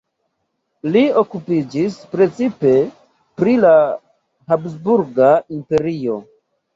[0.93, 2.71] Li okupiĝis precipe
[3.41, 3.73] pri la
[4.55, 6.17] Habsburga Imperio.